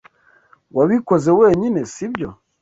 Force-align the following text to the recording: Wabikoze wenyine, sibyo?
Wabikoze 0.75 1.29
wenyine, 1.39 1.79
sibyo? 1.93 2.29